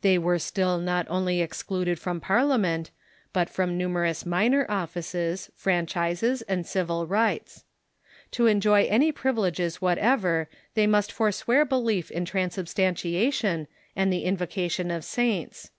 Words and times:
They 0.00 0.18
were 0.18 0.40
still 0.40 0.78
not 0.78 1.06
only 1.08 1.40
excluded 1.40 2.00
from 2.00 2.20
Par 2.20 2.38
Emancipation 2.40 2.90
liament, 2.90 2.90
but 3.32 3.48
from 3.48 3.78
numerous 3.78 4.26
minor 4.26 4.66
offices, 4.68 5.52
fran 5.54 5.86
chises, 5.86 6.42
and 6.48 6.66
civil 6.66 7.06
rights. 7.06 7.62
To 8.32 8.46
enjoy 8.48 8.86
any 8.90 9.12
privileges 9.12 9.80
whatever 9.80 10.48
they 10.74 10.88
must 10.88 11.12
forswear 11.12 11.64
belief 11.64 12.10
in 12.10 12.24
transubstantiation 12.24 13.68
and 13.94 14.12
the 14.12 14.24
invocation 14.24 14.90
of 14.90 15.04
saints. 15.04 15.70